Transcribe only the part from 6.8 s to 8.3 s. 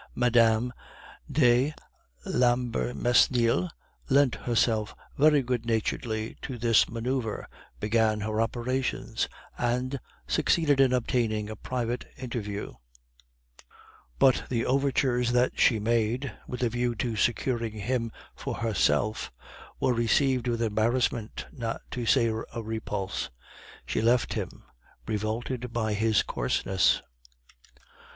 manoeuvre, began